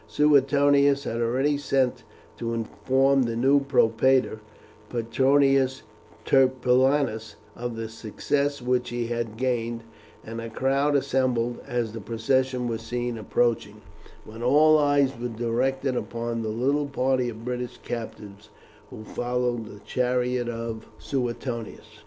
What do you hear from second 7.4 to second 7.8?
of